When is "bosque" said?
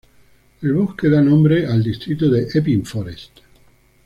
0.73-1.09